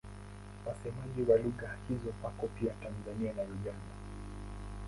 Wasemaji 0.65 1.21
wa 1.31 1.37
lugha 1.37 1.77
hizo 1.89 2.13
wako 2.23 2.47
pia 2.47 2.73
Tanzania 2.73 3.33
na 3.33 3.41
Uganda. 3.41 3.95